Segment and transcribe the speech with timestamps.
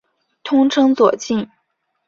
[0.41, 1.47] 通称左近。